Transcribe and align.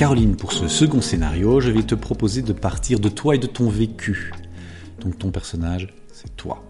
Caroline, 0.00 0.34
pour 0.34 0.54
ce 0.54 0.66
second 0.66 1.02
scénario, 1.02 1.60
je 1.60 1.70
vais 1.70 1.82
te 1.82 1.94
proposer 1.94 2.40
de 2.40 2.54
partir 2.54 3.00
de 3.00 3.10
toi 3.10 3.34
et 3.34 3.38
de 3.38 3.46
ton 3.46 3.68
vécu. 3.68 4.32
Donc 5.02 5.18
ton 5.18 5.30
personnage, 5.30 5.92
c'est 6.10 6.34
toi. 6.36 6.64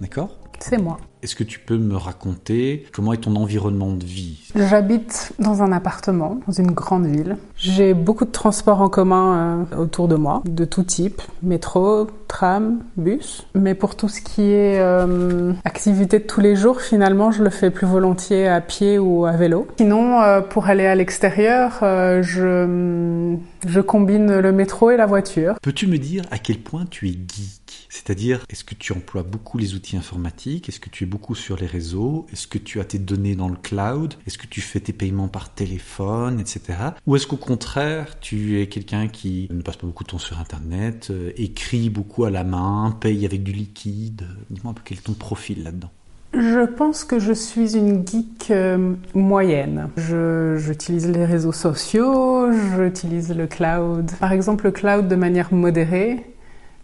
D'accord? 0.00 0.45
C'est 0.58 0.78
moi. 0.78 0.98
Est-ce 1.22 1.34
que 1.34 1.44
tu 1.44 1.58
peux 1.58 1.78
me 1.78 1.96
raconter 1.96 2.84
comment 2.92 3.12
est 3.12 3.22
ton 3.22 3.34
environnement 3.36 3.90
de 3.92 4.04
vie? 4.04 4.38
J'habite 4.54 5.32
dans 5.38 5.62
un 5.62 5.72
appartement, 5.72 6.38
dans 6.46 6.52
une 6.52 6.70
grande 6.70 7.06
ville. 7.06 7.36
J'ai 7.56 7.94
beaucoup 7.94 8.24
de 8.26 8.30
transports 8.30 8.80
en 8.80 8.88
commun 8.88 9.66
euh, 9.72 9.76
autour 9.76 10.06
de 10.08 10.14
moi, 10.14 10.42
de 10.44 10.64
tout 10.64 10.84
type, 10.84 11.20
métro, 11.42 12.06
tram, 12.28 12.80
bus. 12.96 13.46
Mais 13.54 13.74
pour 13.74 13.96
tout 13.96 14.08
ce 14.08 14.20
qui 14.20 14.42
est 14.42 14.78
euh, 14.78 15.52
activité 15.64 16.20
de 16.20 16.24
tous 16.24 16.40
les 16.40 16.54
jours, 16.54 16.80
finalement, 16.80 17.32
je 17.32 17.42
le 17.42 17.50
fais 17.50 17.70
plus 17.70 17.86
volontiers 17.86 18.46
à 18.46 18.60
pied 18.60 18.98
ou 18.98 19.24
à 19.24 19.32
vélo. 19.32 19.66
Sinon, 19.78 20.20
euh, 20.20 20.42
pour 20.42 20.66
aller 20.66 20.86
à 20.86 20.94
l'extérieur, 20.94 21.78
je, 21.80 23.36
je 23.66 23.80
combine 23.80 24.38
le 24.38 24.52
métro 24.52 24.90
et 24.90 24.96
la 24.96 25.06
voiture. 25.06 25.54
Peux-tu 25.60 25.88
me 25.88 25.98
dire 25.98 26.22
à 26.30 26.38
quel 26.38 26.58
point 26.58 26.84
tu 26.88 27.08
es 27.08 27.12
geek? 27.12 27.65
C'est-à-dire, 27.88 28.44
est-ce 28.48 28.64
que 28.64 28.74
tu 28.74 28.92
emploies 28.92 29.22
beaucoup 29.22 29.58
les 29.58 29.74
outils 29.74 29.96
informatiques? 29.96 30.68
Est-ce 30.68 30.80
que 30.80 30.90
tu 30.90 31.04
es 31.04 31.06
beaucoup 31.06 31.34
sur 31.34 31.56
les 31.56 31.66
réseaux? 31.66 32.26
Est-ce 32.32 32.46
que 32.46 32.58
tu 32.58 32.80
as 32.80 32.84
tes 32.84 32.98
données 32.98 33.36
dans 33.36 33.48
le 33.48 33.56
cloud? 33.56 34.14
Est-ce 34.26 34.38
que 34.38 34.46
tu 34.46 34.60
fais 34.60 34.80
tes 34.80 34.92
paiements 34.92 35.28
par 35.28 35.54
téléphone, 35.54 36.40
etc. 36.40 36.78
Ou 37.06 37.16
est-ce 37.16 37.26
qu'au 37.26 37.36
contraire, 37.36 38.18
tu 38.20 38.60
es 38.60 38.68
quelqu'un 38.68 39.08
qui 39.08 39.48
ne 39.50 39.62
passe 39.62 39.76
pas 39.76 39.86
beaucoup 39.86 40.04
de 40.04 40.08
temps 40.08 40.18
sur 40.18 40.38
Internet, 40.38 41.08
euh, 41.10 41.32
écrit 41.36 41.90
beaucoup 41.90 42.24
à 42.24 42.30
la 42.30 42.44
main, 42.44 42.96
paye 43.00 43.24
avec 43.24 43.42
du 43.42 43.52
liquide? 43.52 44.26
Dis-moi 44.50 44.72
un 44.72 44.74
peu 44.74 44.82
quel 44.84 44.98
est 44.98 45.02
ton 45.02 45.14
profil 45.14 45.62
là-dedans. 45.62 45.90
Je 46.34 46.66
pense 46.66 47.04
que 47.04 47.18
je 47.18 47.32
suis 47.32 47.76
une 47.76 48.06
geek 48.06 48.50
euh, 48.50 48.94
moyenne. 49.14 49.88
J'utilise 49.96 51.08
les 51.08 51.24
réseaux 51.24 51.52
sociaux, 51.52 52.50
j'utilise 52.76 53.34
le 53.34 53.46
cloud. 53.46 54.10
Par 54.20 54.32
exemple, 54.32 54.66
le 54.66 54.70
cloud 54.72 55.08
de 55.08 55.16
manière 55.16 55.54
modérée, 55.54 56.35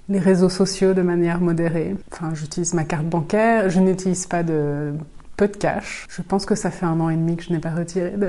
les 0.08 0.18
réseaux 0.18 0.48
sociaux 0.48 0.94
de 0.94 1.02
manière 1.02 1.40
modérée. 1.40 1.96
Enfin, 2.12 2.32
j'utilise 2.34 2.74
ma 2.74 2.84
carte 2.84 3.06
bancaire, 3.06 3.70
je 3.70 3.80
n'utilise 3.80 4.26
pas 4.26 4.42
de 4.42 4.92
peu 5.36 5.48
de 5.48 5.56
cash. 5.56 6.06
Je 6.10 6.20
pense 6.22 6.44
que 6.44 6.54
ça 6.54 6.70
fait 6.70 6.84
un 6.86 7.00
an 7.00 7.08
et 7.08 7.16
demi 7.16 7.36
que 7.36 7.42
je 7.44 7.52
n'ai 7.52 7.58
pas 7.58 7.70
retiré 7.74 8.10
de- 8.10 8.28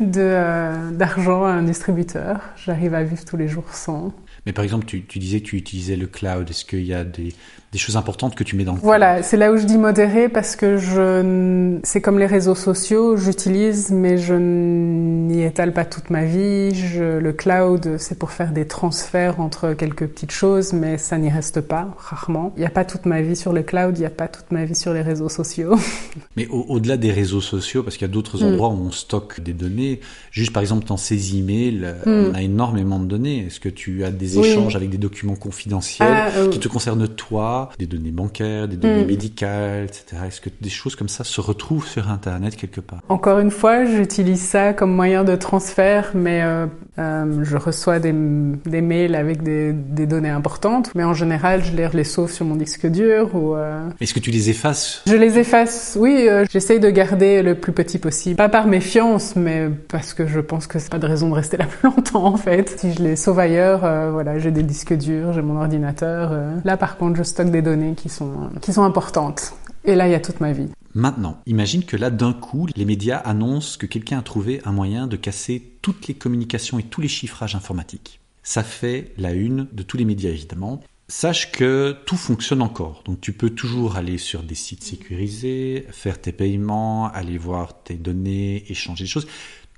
de, 0.00 0.20
euh, 0.20 0.90
d'argent 0.90 1.44
à 1.44 1.50
un 1.50 1.62
distributeur. 1.62 2.40
J'arrive 2.64 2.94
à 2.94 3.02
vivre 3.02 3.24
tous 3.24 3.36
les 3.38 3.48
jours 3.48 3.72
sans. 3.72 4.12
Mais 4.46 4.52
par 4.52 4.62
exemple, 4.64 4.84
tu, 4.84 5.04
tu 5.06 5.18
disais 5.18 5.40
que 5.40 5.46
tu 5.46 5.56
utilisais 5.56 5.96
le 5.96 6.06
cloud. 6.06 6.48
Est-ce 6.50 6.66
qu'il 6.66 6.84
y 6.84 6.92
a 6.92 7.02
des, 7.04 7.32
des 7.74 7.78
choses 7.78 7.96
importantes 7.96 8.36
que 8.36 8.44
tu 8.44 8.54
mets 8.54 8.62
dans 8.62 8.74
le 8.74 8.78
Voilà, 8.80 9.24
c'est 9.24 9.36
là 9.36 9.50
où 9.52 9.56
je 9.56 9.64
dis 9.66 9.78
modéré 9.78 10.28
parce 10.28 10.54
que 10.54 10.76
je, 10.76 11.76
c'est 11.82 12.00
comme 12.00 12.20
les 12.20 12.26
réseaux 12.26 12.54
sociaux, 12.54 13.16
j'utilise, 13.16 13.90
mais 13.90 14.16
je 14.16 14.34
n'y 14.34 15.42
étale 15.42 15.72
pas 15.72 15.84
toute 15.84 16.08
ma 16.08 16.24
vie. 16.24 16.72
Je, 16.72 17.18
le 17.18 17.32
cloud, 17.32 17.96
c'est 17.98 18.16
pour 18.16 18.30
faire 18.30 18.52
des 18.52 18.66
transferts 18.66 19.40
entre 19.40 19.72
quelques 19.72 20.06
petites 20.06 20.30
choses, 20.30 20.72
mais 20.72 20.98
ça 20.98 21.18
n'y 21.18 21.30
reste 21.30 21.60
pas, 21.62 21.88
rarement. 21.98 22.52
Il 22.56 22.60
n'y 22.60 22.66
a 22.66 22.70
pas 22.70 22.84
toute 22.84 23.06
ma 23.06 23.20
vie 23.22 23.34
sur 23.34 23.52
le 23.52 23.64
cloud, 23.64 23.96
il 23.98 24.00
n'y 24.02 24.06
a 24.06 24.10
pas 24.10 24.28
toute 24.28 24.52
ma 24.52 24.64
vie 24.64 24.76
sur 24.76 24.92
les 24.94 25.02
réseaux 25.02 25.28
sociaux. 25.28 25.74
Mais 26.36 26.46
au- 26.46 26.64
au-delà 26.68 26.96
des 26.96 27.10
réseaux 27.10 27.40
sociaux, 27.40 27.82
parce 27.82 27.96
qu'il 27.96 28.06
y 28.06 28.10
a 28.10 28.12
d'autres 28.12 28.40
Mm. 28.40 28.46
endroits 28.46 28.68
où 28.68 28.78
on 28.86 28.92
stocke 28.92 29.40
des 29.40 29.52
données, 29.52 29.98
juste 30.30 30.52
par 30.52 30.62
exemple 30.62 30.86
dans 30.86 30.96
ces 30.96 31.36
emails, 31.36 31.80
euh, 31.82 31.94
Mm. 32.06 32.30
on 32.30 32.34
a 32.36 32.42
énormément 32.42 33.00
de 33.00 33.06
données. 33.06 33.46
Est-ce 33.46 33.58
que 33.58 33.68
tu 33.68 34.04
as 34.04 34.12
des 34.12 34.38
Oui. 34.38 34.46
échanges 34.46 34.76
avec 34.76 34.90
des 34.90 34.98
documents 34.98 35.34
confidentiels 35.34 36.06
Ah, 36.08 36.30
qui 36.52 36.60
te 36.60 36.68
concernent 36.68 37.08
toi, 37.08 37.63
des 37.78 37.86
données 37.86 38.10
bancaires, 38.10 38.68
des 38.68 38.76
données 38.76 39.04
Mm. 39.04 39.06
médicales, 39.06 39.84
etc. 39.84 40.22
Est-ce 40.26 40.40
que 40.40 40.50
des 40.60 40.70
choses 40.70 40.94
comme 40.96 41.08
ça 41.08 41.24
se 41.24 41.40
retrouvent 41.40 41.86
sur 41.86 42.10
Internet 42.10 42.56
quelque 42.56 42.80
part? 42.80 43.00
Encore 43.08 43.38
une 43.38 43.50
fois, 43.50 43.84
j'utilise 43.84 44.42
ça 44.42 44.72
comme 44.72 44.92
moyen 44.94 45.24
de 45.24 45.34
transfert, 45.36 46.10
mais 46.14 46.42
euh, 46.42 46.66
euh, 46.98 47.40
je 47.44 47.56
reçois 47.56 47.98
des, 47.98 48.12
des 48.12 48.80
mails 48.80 49.14
avec 49.14 49.42
des, 49.42 49.72
des 49.72 50.06
données 50.06 50.28
importantes, 50.30 50.90
mais 50.94 51.04
en 51.04 51.14
général, 51.14 51.62
je 51.64 51.72
les, 51.76 51.88
les 51.92 52.04
sauve 52.04 52.30
sur 52.30 52.44
mon 52.46 52.56
disque 52.56 52.86
dur 52.86 53.34
ou... 53.34 53.54
euh, 53.56 53.88
Est-ce 54.00 54.14
que 54.14 54.20
tu 54.20 54.30
les 54.30 54.50
effaces? 54.50 55.02
Je 55.06 55.14
les 55.16 55.38
efface, 55.38 55.96
oui, 56.00 56.28
j'essaye 56.50 56.80
de 56.80 56.90
garder 56.90 57.42
le 57.42 57.54
plus 57.54 57.72
petit 57.72 57.98
possible. 57.98 58.36
Pas 58.36 58.48
par 58.48 58.66
méfiance, 58.66 59.34
mais 59.36 59.68
parce 59.88 60.14
que 60.14 60.26
je 60.26 60.40
pense 60.40 60.66
que 60.66 60.78
c'est 60.78 60.90
pas 60.90 60.98
de 60.98 61.06
raison 61.06 61.28
de 61.28 61.34
rester 61.34 61.56
là 61.56 61.64
plus 61.80 61.88
longtemps 61.88 62.24
en 62.26 62.36
fait. 62.36 62.74
Si 62.78 62.92
je 62.94 63.02
les 63.02 63.16
sauve 63.16 63.38
ailleurs, 63.38 63.80
voilà, 64.12 64.38
j'ai 64.38 64.50
des 64.50 64.62
disques 64.62 64.94
durs, 64.96 65.32
j'ai 65.32 65.42
mon 65.42 65.56
ordinateur. 65.60 66.32
Là 66.64 66.76
par 66.76 66.96
contre, 66.96 67.16
je 67.16 67.22
stocke 67.22 67.50
des 67.54 67.62
données 67.62 67.94
qui 67.94 68.08
sont, 68.08 68.50
qui 68.60 68.72
sont 68.72 68.82
importantes. 68.82 69.54
Et 69.84 69.94
là, 69.94 70.08
il 70.08 70.12
y 70.12 70.14
a 70.14 70.20
toute 70.20 70.40
ma 70.40 70.52
vie. 70.52 70.68
Maintenant, 70.94 71.38
imagine 71.46 71.84
que 71.84 71.96
là, 71.96 72.10
d'un 72.10 72.32
coup, 72.32 72.66
les 72.74 72.84
médias 72.84 73.18
annoncent 73.18 73.78
que 73.78 73.86
quelqu'un 73.86 74.18
a 74.18 74.22
trouvé 74.22 74.60
un 74.64 74.72
moyen 74.72 75.06
de 75.06 75.16
casser 75.16 75.62
toutes 75.82 76.06
les 76.06 76.14
communications 76.14 76.78
et 76.78 76.84
tous 76.84 77.00
les 77.00 77.08
chiffrages 77.08 77.54
informatiques. 77.54 78.20
Ça 78.42 78.62
fait 78.62 79.12
la 79.16 79.32
une 79.32 79.66
de 79.72 79.82
tous 79.82 79.96
les 79.96 80.04
médias, 80.04 80.30
évidemment. 80.30 80.80
Sache 81.08 81.52
que 81.52 81.96
tout 82.06 82.16
fonctionne 82.16 82.62
encore. 82.62 83.02
Donc 83.04 83.20
tu 83.20 83.32
peux 83.32 83.50
toujours 83.50 83.96
aller 83.96 84.18
sur 84.18 84.42
des 84.42 84.54
sites 84.54 84.84
sécurisés, 84.84 85.86
faire 85.90 86.20
tes 86.20 86.32
paiements, 86.32 87.08
aller 87.08 87.38
voir 87.38 87.82
tes 87.82 87.94
données, 87.94 88.64
échanger 88.70 89.04
des 89.04 89.10
choses. 89.10 89.26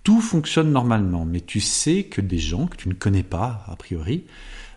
Tout 0.05 0.21
fonctionne 0.21 0.71
normalement, 0.71 1.25
mais 1.25 1.41
tu 1.41 1.61
sais 1.61 2.05
que 2.05 2.21
des 2.21 2.39
gens 2.39 2.67
que 2.69 2.77
tu 2.77 2.89
ne 2.89 2.95
connais 2.95 3.25
pas, 3.25 3.65
a 3.67 3.75
priori, 3.75 4.25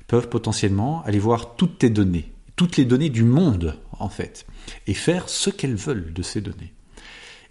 peuvent 0.07 0.29
potentiellement 0.29 1.03
aller 1.03 1.19
voir 1.19 1.55
toutes 1.55 1.77
tes 1.77 1.91
données, 1.91 2.31
toutes 2.59 2.75
les 2.75 2.83
données 2.83 3.09
du 3.09 3.23
monde, 3.23 3.77
en 3.99 4.09
fait, 4.09 4.45
et 4.85 4.93
faire 4.93 5.29
ce 5.29 5.49
qu'elles 5.49 5.77
veulent 5.77 6.11
de 6.11 6.21
ces 6.21 6.41
données. 6.41 6.73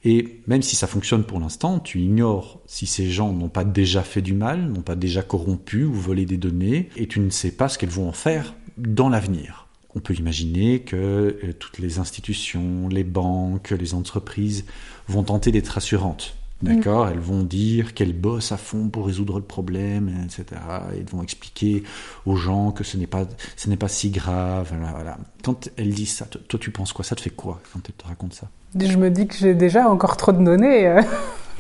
Et 0.05 0.43
même 0.47 0.61
si 0.61 0.77
ça 0.77 0.87
fonctionne 0.87 1.25
pour 1.25 1.41
l'instant, 1.41 1.79
tu 1.81 2.01
ignores 2.01 2.61
si 2.67 2.87
ces 2.87 3.11
gens 3.11 3.33
n'ont 3.33 3.49
pas 3.49 3.65
déjà 3.65 4.03
fait 4.03 4.21
du 4.21 4.35
mal, 4.35 4.69
n'ont 4.69 4.83
pas 4.83 4.97
déjà 4.97 5.23
corrompu 5.23 5.85
ou 5.85 5.95
volé 5.95 6.27
des 6.27 6.37
données, 6.37 6.91
et 6.95 7.07
tu 7.07 7.21
ne 7.21 7.31
sais 7.31 7.53
pas 7.53 7.71
ce 7.71 7.79
qu'elles 7.79 7.89
vont 7.89 8.07
en 8.07 8.13
faire 8.13 8.55
dans 8.77 9.09
l'avenir. 9.09 9.69
On 9.95 10.01
peut 10.01 10.13
imaginer 10.13 10.81
que 10.81 11.39
euh, 11.43 11.55
toutes 11.59 11.79
les 11.79 11.99
institutions, 11.99 12.87
les 12.91 13.03
banques, 13.03 13.71
les 13.71 13.95
entreprises 13.95 14.67
vont 15.07 15.23
tenter 15.23 15.53
d'être 15.53 15.69
rassurantes. 15.69 16.37
D'accord 16.61 17.09
Elles 17.09 17.21
vont 17.21 17.43
dire 17.45 17.95
qu'elles 17.95 18.13
bossent 18.19 18.51
à 18.51 18.57
fond 18.57 18.89
pour 18.89 19.07
résoudre 19.07 19.37
le 19.39 19.45
problème, 19.45 20.11
etc. 20.25 20.45
Elles 20.93 21.05
vont 21.05 21.23
expliquer 21.23 21.85
aux 22.27 22.35
gens 22.35 22.73
que 22.73 22.83
ce 22.83 22.97
n'est 22.97 23.07
pas, 23.07 23.27
ce 23.57 23.71
n'est 23.71 23.77
pas 23.77 23.87
si 23.89 24.11
grave. 24.11 24.73
Voilà. 24.95 25.19
Quand 25.45 25.69
elles 25.77 25.91
disent 25.95 26.15
ça, 26.17 26.25
toi, 26.27 26.59
tu 26.61 26.71
penses 26.73 26.93
quoi? 26.93 27.05
Ça 27.05 27.15
te 27.15 27.21
fait 27.21 27.31
quoi 27.31 27.61
quand 27.73 27.81
elles 27.89 27.95
te 27.95 28.07
racontent 28.07 28.35
ça? 28.35 28.49
Je 28.79 28.97
me 28.97 29.09
dis 29.11 29.27
que 29.29 29.37
j'ai 29.37 29.55
déjà 29.55 29.89
encore 29.89 30.17
trop 30.17 30.33
de 30.33 30.43
données 30.45 30.89
euh, 30.89 31.01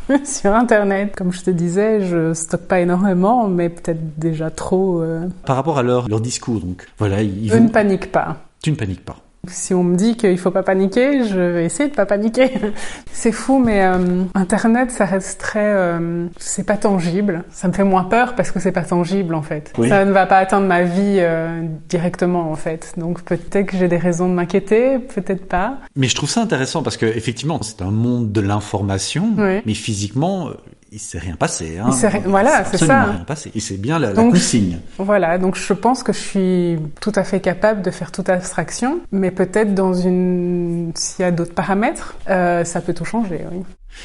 sur 0.24 0.52
Internet. 0.52 1.14
Comme 1.16 1.32
je 1.32 1.42
te 1.42 1.50
disais, 1.50 2.04
je 2.04 2.34
stocke 2.34 2.62
pas 2.62 2.80
énormément, 2.80 3.46
mais 3.48 3.68
peut-être 3.68 4.18
déjà 4.18 4.50
trop. 4.50 5.00
euh. 5.02 5.28
Par 5.46 5.54
rapport 5.56 5.78
à 5.78 5.82
leur, 5.84 6.08
leur 6.08 6.20
discours, 6.20 6.58
donc, 6.60 6.88
voilà, 6.98 7.22
ils 7.22 7.48
Je 7.48 7.54
vont... 7.54 7.62
ne 7.64 7.68
panique 7.68 8.10
pas. 8.10 8.36
Tu 8.62 8.72
ne 8.72 8.76
paniques 8.76 9.04
pas. 9.04 9.16
Si 9.46 9.72
on 9.72 9.82
me 9.82 9.96
dit 9.96 10.16
qu'il 10.16 10.36
faut 10.36 10.50
pas 10.50 10.62
paniquer, 10.62 11.24
je 11.24 11.38
vais 11.38 11.64
essayer 11.64 11.88
de 11.88 11.94
pas 11.94 12.06
paniquer. 12.06 12.50
c'est 13.12 13.32
fou, 13.32 13.58
mais 13.58 13.82
euh, 13.84 14.24
Internet, 14.34 14.90
ça 14.90 15.04
reste 15.04 15.40
très, 15.40 15.64
euh, 15.64 16.26
c'est 16.38 16.66
pas 16.66 16.76
tangible. 16.76 17.44
Ça 17.50 17.68
me 17.68 17.72
fait 17.72 17.84
moins 17.84 18.04
peur 18.04 18.34
parce 18.34 18.50
que 18.50 18.60
c'est 18.60 18.72
pas 18.72 18.82
tangible 18.82 19.34
en 19.34 19.42
fait. 19.42 19.72
Oui. 19.78 19.88
Ça 19.88 20.04
ne 20.04 20.12
va 20.12 20.26
pas 20.26 20.38
atteindre 20.38 20.66
ma 20.66 20.82
vie 20.82 21.18
euh, 21.18 21.62
directement 21.88 22.50
en 22.50 22.56
fait. 22.56 22.94
Donc 22.96 23.22
peut-être 23.22 23.66
que 23.66 23.76
j'ai 23.76 23.88
des 23.88 23.96
raisons 23.96 24.28
de 24.28 24.34
m'inquiéter, 24.34 24.98
peut-être 24.98 25.46
pas. 25.46 25.78
Mais 25.96 26.08
je 26.08 26.14
trouve 26.14 26.28
ça 26.28 26.42
intéressant 26.42 26.82
parce 26.82 26.96
que 26.96 27.06
effectivement, 27.06 27.60
c'est 27.62 27.80
un 27.82 27.90
monde 27.90 28.32
de 28.32 28.40
l'information, 28.40 29.30
Oui. 29.38 29.60
mais 29.64 29.74
physiquement, 29.74 30.50
il 30.90 30.98
s'est 30.98 31.18
rien 31.18 31.36
passé. 31.36 31.78
Hein. 31.78 31.90
Il 31.90 32.20
voilà, 32.28 32.64
c'est 32.64 32.78
ça. 32.78 33.04
rien 33.04 33.24
passé. 33.24 33.50
Et 33.54 33.60
c'est 33.60 33.76
bien 33.76 33.98
la, 33.98 34.08
la 34.08 34.14
Donc, 34.14 34.32
consigne. 34.32 34.78
Voilà, 34.98 35.38
donc 35.38 35.56
je 35.56 35.72
pense 35.72 36.02
que 36.02 36.12
je 36.12 36.18
suis 36.18 36.76
tout 37.00 37.12
à 37.14 37.24
fait 37.24 37.40
capable 37.40 37.82
de 37.82 37.90
faire 37.90 38.12
toute 38.12 38.28
abstraction, 38.28 39.00
mais 39.12 39.30
peut-être 39.30 39.74
dans 39.74 39.92
une, 39.94 40.92
s'il 40.94 41.22
y 41.22 41.26
a 41.26 41.30
d'autres 41.30 41.54
paramètres, 41.54 42.16
euh, 42.28 42.64
ça 42.64 42.80
peut 42.80 42.94
tout 42.94 43.04
changer. 43.04 43.40
Oui. 43.52 43.62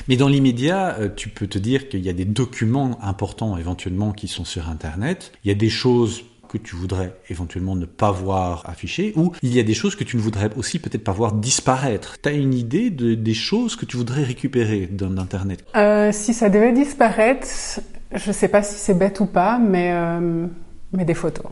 Mais 0.07 0.17
dans 0.17 0.27
l'immédiat, 0.27 0.95
euh, 0.99 1.09
tu 1.15 1.29
peux 1.29 1.47
te 1.47 1.57
dire 1.57 1.89
qu'il 1.89 2.01
y 2.01 2.09
a 2.09 2.13
des 2.13 2.25
documents 2.25 2.97
importants 3.01 3.57
éventuellement 3.57 4.11
qui 4.11 4.27
sont 4.27 4.45
sur 4.45 4.69
Internet. 4.69 5.31
Il 5.43 5.49
y 5.49 5.51
a 5.51 5.55
des 5.55 5.69
choses 5.69 6.23
que 6.53 6.57
tu 6.59 6.75
voudrais 6.75 7.15
éventuellement 7.29 7.75
ne 7.75 7.85
pas 7.85 8.11
voir 8.11 8.63
affichées, 8.69 9.13
ou 9.15 9.31
il 9.41 9.53
y 9.55 9.59
a 9.59 9.63
des 9.63 9.73
choses 9.73 9.95
que 9.95 10.03
tu 10.03 10.17
ne 10.17 10.21
voudrais 10.21 10.49
aussi 10.55 10.77
peut-être 10.77 11.03
pas 11.03 11.11
voir 11.11 11.33
disparaître. 11.33 12.17
Tu 12.21 12.29
as 12.29 12.33
une 12.33 12.53
idée 12.53 12.91
de, 12.91 13.15
des 13.15 13.33
choses 13.33 13.75
que 13.75 13.85
tu 13.85 13.97
voudrais 13.97 14.23
récupérer 14.23 14.87
d'un 14.87 15.17
Internet 15.17 15.65
Euh, 15.75 16.11
si 16.11 16.33
ça 16.33 16.49
devait 16.49 16.71
disparaître, 16.71 17.47
je 18.13 18.31
sais 18.31 18.47
pas 18.47 18.61
si 18.61 18.75
c'est 18.75 18.93
bête 18.93 19.19
ou 19.19 19.25
pas, 19.25 19.57
mais, 19.57 19.91
euh, 19.93 20.45
mais 20.91 21.05
des 21.05 21.15
photos. 21.15 21.47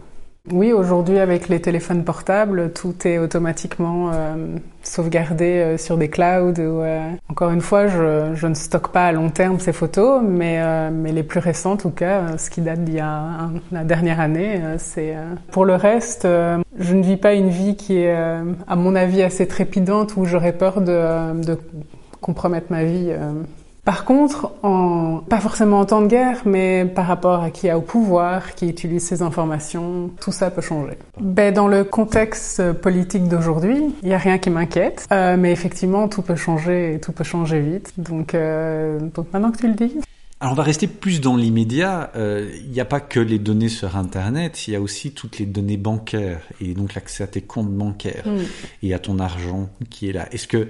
Oui, 0.49 0.73
aujourd'hui, 0.73 1.19
avec 1.19 1.49
les 1.49 1.61
téléphones 1.61 2.03
portables, 2.03 2.71
tout 2.73 2.95
est 3.07 3.19
automatiquement 3.19 4.09
euh, 4.11 4.57
sauvegardé 4.81 5.45
euh, 5.45 5.77
sur 5.77 5.97
des 5.97 6.09
clouds. 6.09 6.59
Ou, 6.59 6.81
euh, 6.81 7.11
Encore 7.29 7.51
une 7.51 7.61
fois, 7.61 7.85
je, 7.85 8.47
ne 8.47 8.53
stocke 8.55 8.87
pas 8.87 9.05
à 9.05 9.11
long 9.11 9.29
terme 9.29 9.59
ces 9.59 9.71
photos, 9.71 10.19
mais, 10.27 10.59
mais 10.89 11.11
les 11.11 11.21
plus 11.21 11.39
récentes, 11.39 11.85
en 11.85 11.89
tout 11.89 11.95
cas, 11.95 12.37
ce 12.39 12.49
qui 12.49 12.61
date 12.61 12.83
d'il 12.83 12.95
y 12.95 12.99
a 12.99 13.49
la 13.71 13.83
dernière 13.83 14.19
année, 14.19 14.59
c'est... 14.79 15.15
Pour 15.51 15.63
le 15.63 15.75
reste, 15.75 16.23
je 16.23 16.93
ne 16.95 17.03
vis 17.03 17.17
pas 17.17 17.33
une 17.33 17.49
vie 17.49 17.75
qui 17.75 17.97
est, 17.99 18.11
à 18.11 18.75
mon 18.75 18.95
avis, 18.95 19.21
assez 19.21 19.47
trépidante, 19.47 20.17
où 20.17 20.25
j'aurais 20.25 20.53
peur 20.53 20.81
de, 20.81 21.39
de 21.39 21.57
compromettre 22.19 22.67
ma 22.71 22.83
vie. 22.83 23.13
Par 23.83 24.05
contre, 24.05 24.51
en, 24.61 25.23
pas 25.27 25.39
forcément 25.39 25.79
en 25.79 25.85
temps 25.85 26.01
de 26.01 26.07
guerre, 26.07 26.41
mais 26.45 26.85
par 26.85 27.07
rapport 27.07 27.41
à 27.41 27.49
qui 27.49 27.67
a 27.67 27.77
au 27.77 27.81
pouvoir, 27.81 28.53
qui 28.53 28.67
utilise 28.69 29.03
ces 29.03 29.23
informations, 29.23 30.11
tout 30.21 30.31
ça 30.31 30.51
peut 30.51 30.61
changer. 30.61 30.97
Ben, 31.19 31.51
dans 31.51 31.67
le 31.67 31.83
contexte 31.83 32.73
politique 32.73 33.27
d'aujourd'hui, 33.27 33.81
il 34.03 34.07
n'y 34.09 34.13
a 34.13 34.19
rien 34.19 34.37
qui 34.37 34.51
m'inquiète, 34.51 35.07
euh, 35.11 35.35
mais 35.37 35.51
effectivement, 35.51 36.07
tout 36.07 36.21
peut 36.21 36.35
changer 36.35 36.93
et 36.95 36.99
tout 36.99 37.11
peut 37.11 37.23
changer 37.23 37.59
vite. 37.59 37.93
Donc, 37.97 38.35
euh, 38.35 38.99
donc 39.15 39.27
maintenant 39.33 39.51
que 39.51 39.57
tu 39.57 39.67
le 39.67 39.73
dis. 39.73 39.95
Alors 40.39 40.53
on 40.53 40.55
va 40.55 40.63
rester 40.63 40.87
plus 40.87 41.21
dans 41.21 41.35
l'immédiat. 41.35 42.11
Euh, 42.15 42.49
il 42.63 42.71
n'y 42.71 42.79
a 42.79 42.85
pas 42.85 42.99
que 42.99 43.19
les 43.19 43.37
données 43.37 43.69
sur 43.69 43.95
Internet, 43.95 44.67
il 44.67 44.73
y 44.73 44.75
a 44.75 44.81
aussi 44.81 45.11
toutes 45.11 45.37
les 45.37 45.45
données 45.45 45.77
bancaires 45.77 46.41
et 46.59 46.73
donc 46.73 46.95
l'accès 46.95 47.23
à 47.23 47.27
tes 47.27 47.41
comptes 47.41 47.69
bancaires 47.69 48.23
Mm. 48.25 48.37
et 48.83 48.93
à 48.95 48.99
ton 48.99 49.19
argent 49.19 49.69
qui 49.91 50.09
est 50.09 50.13
là. 50.13 50.27
Est-ce 50.31 50.47
que 50.47 50.69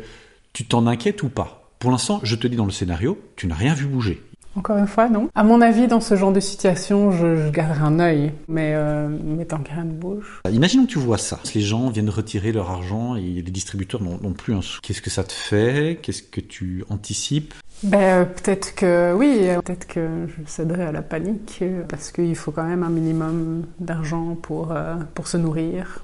tu 0.52 0.66
t'en 0.66 0.88
inquiètes 0.88 1.24
ou 1.24 1.30
pas? 1.30 1.61
Pour 1.81 1.92
l'instant, 1.92 2.22
je 2.24 2.36
te 2.36 2.48
dis 2.48 2.56
dans 2.56 2.66
le 2.66 2.72
scénario, 2.72 3.19
tu 3.36 3.48
n'as 3.48 3.56
rien 3.56 3.74
vu 3.74 3.88
bouger. 3.88 4.22
Encore 4.56 4.78
une 4.78 4.88
fois, 4.88 5.07
non. 5.10 5.30
À 5.33 5.44
mon 5.44 5.62
avis, 5.62 5.88
dans 5.88 6.01
ce 6.01 6.16
genre 6.16 6.33
de 6.33 6.42
situation, 6.42 7.12
je, 7.12 7.38
je 7.38 7.50
garderai 7.50 7.81
un 7.81 8.00
œil, 8.00 8.33
mais, 8.50 8.74
euh, 8.75 9.07
mais 9.10 9.45
tant 9.45 9.60
que 9.60 9.69
rien 9.69 9.86
ne 9.86 9.94
bouge. 9.94 10.42
Imaginons 10.51 10.86
que 10.86 10.92
tu 10.92 11.00
vois 11.00 11.18
ça. 11.18 11.39
Les 11.56 11.62
gens 11.62 11.89
viennent 11.89 12.10
retirer 12.10 12.51
leur 12.51 12.69
argent 12.69 13.16
et 13.16 13.22
les 13.22 13.42
distributeurs 13.44 14.01
n'ont 14.01 14.33
plus 14.33 14.54
un 14.54 14.62
sou. 14.62 14.80
Qu'est-ce 14.83 15.01
que 15.01 15.10
ça 15.10 15.24
te 15.24 15.31
fait? 15.31 16.00
Qu'est-ce 16.01 16.22
que 16.22 16.42
tu 16.42 16.83
anticipes? 16.89 17.54
Ben, 17.84 18.00
euh, 18.00 18.25
peut-être 18.25 18.75
que 18.75 19.13
oui, 19.16 19.38
euh, 19.39 19.62
peut-être 19.62 19.88
que 19.88 20.27
je 20.27 20.44
céderai 20.45 20.84
à 20.84 20.92
la 20.92 21.01
panique, 21.01 21.60
euh, 21.62 21.84
parce 21.88 22.12
qu'il 22.12 22.36
faut 22.36 22.51
quand 22.51 22.66
même 22.66 22.84
un 22.84 22.89
minimum 22.89 23.66
d'argent 23.80 24.36
pour, 24.36 24.72
euh, 24.72 24.95
pour 25.16 25.27
se 25.27 25.38
nourrir, 25.38 26.04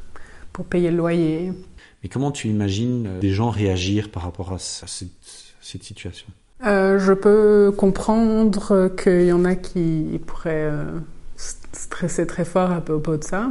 pour 0.53 0.65
payer 0.65 0.89
le 0.89 0.97
loyer. 0.97 1.51
Mais 2.01 2.09
comment 2.09 2.31
tu 2.31 2.47
imagines 2.47 3.19
des 3.19 3.31
gens 3.31 3.50
réagir 3.50 4.09
par 4.09 4.23
rapport 4.23 4.53
à 4.53 4.56
à 4.56 4.57
cette, 4.57 5.46
Euh, 6.65 6.97
je 6.97 7.13
peux 7.13 7.71
comprendre 7.75 8.89
qu'il 8.97 9.25
y 9.25 9.31
en 9.31 9.45
a 9.45 9.55
qui 9.55 10.19
pourraient 10.25 10.69
euh, 10.71 10.85
st- 11.37 11.57
stresser 11.73 12.25
très 12.25 12.45
fort 12.45 12.71
à 12.71 12.81
propos 12.81 13.17
de 13.17 13.23
ça. 13.23 13.49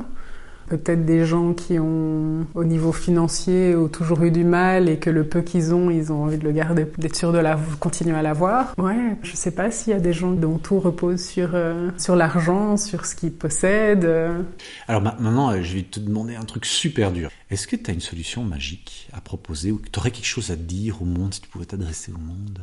Peut-être 0.69 1.05
des 1.05 1.25
gens 1.25 1.53
qui 1.53 1.79
ont, 1.79 2.47
au 2.55 2.65
niveau 2.65 2.93
financier, 2.93 3.75
toujours 3.93 4.23
eu 4.25 4.31
du 4.31 4.45
mal 4.45 4.89
et 4.89 4.99
que 4.99 5.11
le 5.11 5.25
peu 5.25 5.43
qu'ils 5.43 5.73
ont, 5.75 5.91
ils 5.91 6.13
ont 6.13 6.25
envie 6.25 6.39
de 6.39 6.45
le 6.45 6.53
garder, 6.53 6.87
d'être 6.99 7.17
sûr 7.17 7.33
de 7.33 7.41
continuer 7.79 8.17
à 8.17 8.23
l'avoir. 8.23 8.75
Ouais, 8.79 9.17
je 9.23 9.37
sais 9.37 9.51
pas 9.53 9.71
s'il 9.71 9.93
y 9.93 9.97
a 9.97 10.01
des 10.01 10.13
gens 10.13 10.33
dont 10.33 10.59
tout 10.59 10.81
repose 10.81 11.23
sur, 11.25 11.51
euh, 11.55 11.91
sur 11.99 12.17
l'argent, 12.17 12.77
sur 12.77 13.07
ce 13.07 13.15
qu'ils 13.15 13.33
possèdent. 13.33 14.05
euh. 14.05 14.43
Alors 14.89 15.03
ma- 15.03 15.17
maintenant, 15.21 15.51
euh, 15.53 15.63
je 15.63 15.75
vais 15.75 15.83
te 15.83 16.01
demander 16.01 16.35
un 16.35 16.45
truc 16.45 16.67
super 16.67 17.13
dur. 17.13 17.31
Est-ce 17.51 17.67
que 17.67 17.77
tu 17.77 17.91
as 17.91 17.95
une 17.95 18.01
solution 18.01 18.43
magique 18.43 19.09
à 19.13 19.21
proposer 19.21 19.71
ou 19.71 19.77
que 19.79 19.89
tu 19.89 19.99
aurais 19.99 20.11
quelque 20.11 20.27
chose 20.27 20.51
à 20.51 20.57
dire 20.57 21.01
au 21.03 21.05
monde 21.05 21.33
si 21.35 21.41
tu 21.41 21.49
pouvais 21.49 21.65
t'adresser 21.67 22.13
au 22.13 22.19
monde? 22.19 22.59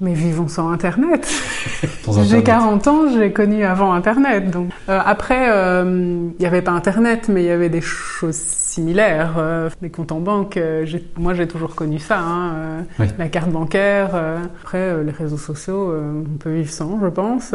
Mais 0.00 0.12
vivons 0.12 0.46
sans 0.48 0.70
Internet. 0.70 1.26
J'ai 1.82 2.20
Internet. 2.20 2.44
40 2.44 2.86
ans, 2.88 3.02
j'ai 3.16 3.32
connu 3.32 3.64
avant 3.64 3.92
Internet. 3.94 4.50
Donc 4.50 4.68
Euh, 4.90 5.00
après, 5.04 5.48
euh, 5.50 6.28
il 6.38 6.40
n'y 6.40 6.46
avait 6.46 6.60
pas 6.62 6.72
Internet, 6.72 7.28
mais 7.30 7.42
il 7.42 7.46
y 7.46 7.50
avait 7.50 7.70
des 7.70 7.80
choses 7.80 8.36
similaires. 8.36 9.36
Euh, 9.38 9.70
les 9.80 9.88
comptes 9.90 10.12
en 10.12 10.20
banque, 10.20 10.58
euh, 10.58 10.84
moi 11.16 11.32
j'ai 11.32 11.48
toujours 11.48 11.74
connu 11.74 11.98
ça. 11.98 12.18
hein, 12.20 12.52
euh, 12.56 12.80
Oui. 13.00 13.06
La 13.18 13.28
carte 13.28 13.48
bancaire. 13.50 14.10
euh. 14.14 14.38
Après, 14.60 14.78
euh, 14.78 15.02
les 15.02 15.12
réseaux 15.12 15.38
sociaux, 15.38 15.90
euh, 15.90 16.22
on 16.34 16.36
peut 16.36 16.52
vivre 16.52 16.70
sans, 16.70 17.00
je 17.00 17.06
pense. 17.08 17.52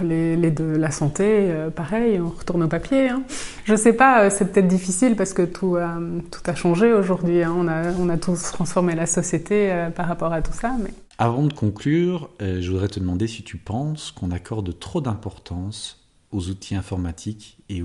Euh, 0.00 0.04
les, 0.04 0.36
les 0.36 0.50
de 0.50 0.64
la 0.64 0.90
santé, 0.90 1.24
euh, 1.26 1.70
pareil, 1.70 2.20
on 2.20 2.28
retourne 2.28 2.62
au 2.62 2.68
papier. 2.68 3.08
Hein. 3.08 3.22
Je 3.64 3.74
sais 3.76 3.92
pas, 3.92 4.24
euh, 4.24 4.30
c'est 4.30 4.52
peut-être 4.52 4.68
difficile 4.68 5.16
parce 5.16 5.32
que 5.32 5.42
tout 5.42 5.76
a, 5.76 5.98
tout 6.30 6.40
a 6.50 6.54
changé 6.54 6.92
aujourd'hui. 6.92 7.42
hein. 7.42 7.54
On, 7.56 7.68
a, 7.68 7.92
on 7.98 8.08
a 8.08 8.16
tous 8.16 8.42
transformé 8.52 8.94
la 8.94 9.06
société 9.06 9.72
euh, 9.72 9.90
par 9.90 10.06
rapport 10.06 10.32
à 10.32 10.42
tout 10.42 10.52
ça. 10.52 10.74
Mais... 10.82 10.90
Avant 11.18 11.42
de 11.42 11.52
conclure, 11.52 12.30
euh, 12.42 12.60
je 12.60 12.70
voudrais 12.70 12.88
te 12.88 13.00
demander 13.00 13.26
si 13.26 13.42
tu 13.42 13.56
penses 13.56 14.12
qu'on 14.12 14.30
accorde 14.30 14.78
trop 14.78 15.00
d'importance 15.00 15.96
aux 16.30 16.48
outils 16.50 16.74
informatiques 16.74 17.56
et 17.70 17.80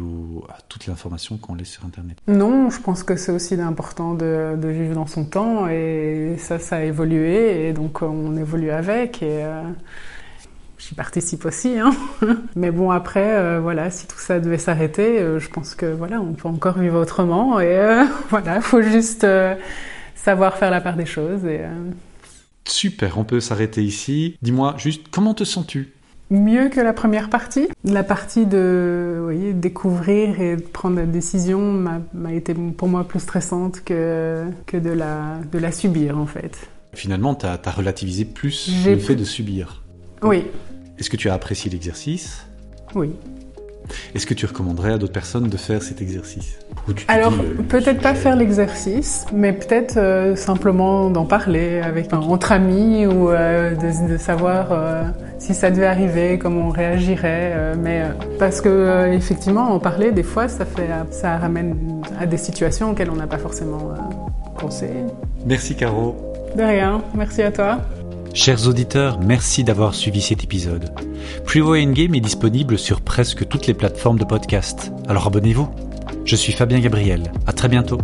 à 0.49 0.57
toute 0.67 0.85
l'information 0.87 1.37
qu'on 1.37 1.55
laisse 1.55 1.69
sur 1.69 1.85
Internet. 1.85 2.17
Non, 2.27 2.69
je 2.69 2.81
pense 2.81 3.01
que 3.01 3.15
c'est 3.15 3.31
aussi 3.31 3.53
important 3.55 4.15
de, 4.15 4.57
de 4.61 4.67
vivre 4.67 4.95
dans 4.95 5.07
son 5.07 5.23
temps 5.23 5.69
et 5.69 6.35
ça, 6.37 6.59
ça 6.59 6.75
a 6.75 6.83
évolué 6.83 7.69
et 7.69 7.71
donc 7.73 8.01
on 8.01 8.35
évolue 8.35 8.69
avec 8.71 9.23
et 9.23 9.45
euh, 9.45 9.61
j'y 10.87 10.95
participe 10.95 11.45
aussi. 11.45 11.77
Hein. 11.77 11.91
Mais 12.55 12.71
bon, 12.71 12.91
après, 12.91 13.35
euh, 13.35 13.59
voilà, 13.61 13.89
si 13.89 14.07
tout 14.07 14.19
ça 14.19 14.39
devait 14.39 14.57
s'arrêter, 14.57 15.19
euh, 15.19 15.39
je 15.39 15.49
pense 15.49 15.75
que 15.75 15.85
voilà, 15.85 16.21
on 16.21 16.33
peut 16.33 16.47
encore 16.47 16.77
vivre 16.77 16.99
autrement 16.99 17.59
et 17.59 17.77
euh, 17.77 18.05
voilà, 18.29 18.61
faut 18.61 18.81
juste 18.81 19.23
euh, 19.23 19.55
savoir 20.15 20.57
faire 20.57 20.71
la 20.71 20.81
part 20.81 20.95
des 20.95 21.05
choses 21.05 21.45
et 21.45 21.61
Super, 22.65 23.17
on 23.17 23.25
peut 23.25 23.41
s'arrêter 23.41 23.83
ici. 23.83 24.37
Dis-moi 24.41 24.75
juste, 24.77 25.07
comment 25.11 25.33
te 25.33 25.43
sens-tu? 25.43 25.91
Mieux 26.29 26.69
que 26.69 26.79
la 26.79 26.93
première 26.93 27.29
partie? 27.29 27.67
La 27.83 28.03
partie 28.03 28.45
de 28.45 29.19
voyez, 29.21 29.53
découvrir 29.53 30.39
et 30.39 30.55
de 30.55 30.61
prendre 30.61 30.95
la 30.95 31.05
décision 31.05 31.59
m'a 32.13 32.33
été 32.33 32.53
pour 32.53 32.87
moi 32.87 33.03
plus 33.03 33.19
stressante 33.19 33.83
que, 33.83 34.45
que 34.65 34.77
de, 34.77 34.91
la, 34.91 35.39
de 35.51 35.59
la 35.59 35.71
subir 35.73 36.17
en 36.17 36.25
fait. 36.25 36.69
Finalement, 36.93 37.35
tu 37.35 37.45
as, 37.45 37.71
relativisé 37.71 38.23
plus 38.23 38.85
le 38.85 38.97
fait 38.97 39.15
de 39.15 39.25
subir. 39.25 39.83
Oui, 40.21 40.45
Est-ce 40.99 41.09
que 41.09 41.17
tu 41.17 41.29
as 41.29 41.33
apprécié 41.33 41.71
l'exercice? 41.71 42.45
Oui. 42.95 43.13
Est-ce 44.15 44.25
que 44.25 44.33
tu 44.33 44.45
recommanderais 44.45 44.93
à 44.93 44.97
d'autres 44.97 45.13
personnes 45.13 45.49
de 45.49 45.57
faire 45.57 45.81
cet 45.81 46.01
exercice? 46.01 46.57
Alors 47.07 47.33
euh, 47.33 47.61
peut-être 47.67 48.01
pas 48.01 48.13
faire 48.13 48.35
l'exercice, 48.35 49.25
mais 49.33 49.53
peut-être 49.53 49.97
euh, 49.97 50.35
simplement 50.35 51.09
d'en 51.09 51.25
parler 51.25 51.81
avec 51.81 52.07
enfin, 52.07 52.19
entre 52.19 52.51
amis 52.51 53.05
ou 53.05 53.29
euh, 53.29 53.75
de, 53.75 54.13
de 54.13 54.17
savoir 54.17 54.69
si 55.37 55.53
ça 55.53 55.71
devait 55.71 55.85
arriver, 55.85 56.37
comment 56.37 56.67
on 56.67 56.69
réagirait. 56.69 57.75
mais 57.77 58.03
parce 58.39 58.61
que 58.61 59.11
effectivement, 59.11 59.73
en 59.73 59.79
parler 59.79 60.11
des 60.11 60.23
fois, 60.23 60.47
ça 60.47 60.65
fait 60.65 60.87
ça 61.11 61.37
ramène 61.37 62.01
à 62.19 62.25
des 62.25 62.37
situations 62.37 62.91
auxquelles 62.91 63.09
on 63.09 63.15
n'a 63.15 63.27
pas 63.27 63.37
forcément 63.37 63.93
pensé. 64.57 64.89
Merci 65.45 65.75
Caro. 65.75 66.15
De 66.55 66.63
rien, 66.63 67.01
merci 67.15 67.41
à 67.41 67.51
toi. 67.51 67.79
Chers 68.33 68.67
auditeurs, 68.67 69.19
merci 69.19 69.63
d'avoir 69.63 69.93
suivi 69.93 70.19
cet 70.19 70.43
épisode. 70.43 70.91
Freeway 71.45 71.85
Endgame 71.85 72.15
est 72.15 72.19
disponible 72.19 72.79
sur 72.79 73.01
presque 73.01 73.47
toutes 73.47 73.67
les 73.67 73.75
plateformes 73.75 74.17
de 74.17 74.25
podcast, 74.25 74.91
alors 75.07 75.27
abonnez-vous. 75.27 75.69
Je 76.25 76.35
suis 76.35 76.51
Fabien 76.51 76.79
Gabriel, 76.79 77.31
à 77.45 77.53
très 77.53 77.67
bientôt. 77.67 77.99